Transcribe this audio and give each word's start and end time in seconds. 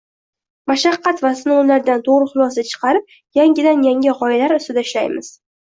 Mashaqqat 0.69 1.21
va 1.25 1.31
sinovlardan 1.41 2.01
toʻgʻri 2.09 2.31
xulosa 2.33 2.65
chiqarib, 2.71 3.15
yangidan 3.43 3.87
yangi 3.91 4.19
gʻoyalar 4.25 4.59
ustida 4.61 4.89
ishlaymiz. 4.91 5.35